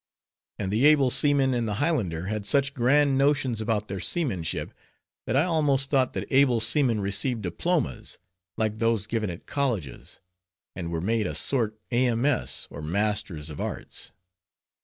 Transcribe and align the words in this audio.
And 0.57 0.71
the 0.73 0.87
able 0.87 1.11
seamen 1.11 1.53
in 1.53 1.65
the 1.67 1.75
Highlander 1.75 2.25
had 2.25 2.47
such 2.47 2.73
grand 2.73 3.19
notions 3.19 3.61
about 3.61 3.87
their 3.87 3.99
seamanship, 3.99 4.73
that 5.27 5.35
I 5.37 5.43
almost 5.43 5.91
thought 5.91 6.13
that 6.13 6.25
able 6.33 6.59
seamen 6.59 7.01
received 7.01 7.43
diplomas, 7.43 8.17
like 8.57 8.79
those 8.79 9.05
given 9.05 9.29
at 9.29 9.45
colleges; 9.45 10.19
and 10.75 10.89
were 10.91 11.01
made 11.01 11.27
a 11.27 11.35
sort 11.35 11.79
A.M.S, 11.91 12.67
or 12.71 12.81
_Masters 12.81 13.51
of 13.51 13.61
Arts. 13.61 14.11